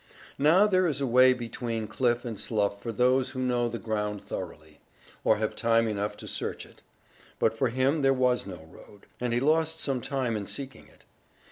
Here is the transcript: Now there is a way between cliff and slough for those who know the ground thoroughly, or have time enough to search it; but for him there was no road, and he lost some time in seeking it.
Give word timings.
Now 0.39 0.65
there 0.65 0.87
is 0.87 0.99
a 0.99 1.05
way 1.05 1.31
between 1.31 1.87
cliff 1.87 2.25
and 2.25 2.39
slough 2.39 2.81
for 2.81 2.91
those 2.91 3.29
who 3.29 3.39
know 3.39 3.69
the 3.69 3.77
ground 3.77 4.23
thoroughly, 4.23 4.79
or 5.23 5.37
have 5.37 5.55
time 5.55 5.87
enough 5.87 6.17
to 6.17 6.27
search 6.27 6.65
it; 6.65 6.81
but 7.37 7.55
for 7.55 7.67
him 7.69 8.01
there 8.01 8.11
was 8.11 8.47
no 8.47 8.63
road, 8.65 9.05
and 9.19 9.31
he 9.31 9.39
lost 9.39 9.79
some 9.79 10.01
time 10.01 10.35
in 10.35 10.47
seeking 10.47 10.87
it. 10.87 11.05